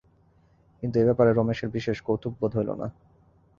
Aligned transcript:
কিন্তু 0.83 0.95
এই 0.99 1.05
ব্যাপারে 1.05 1.31
রমেশের 1.31 1.69
বিশেষ 1.69 1.97
কৌতুকবোধ 2.01 2.51
হইল 2.57 2.69
না। 2.73 2.87